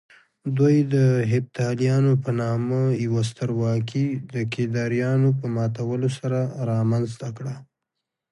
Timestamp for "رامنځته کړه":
6.69-7.55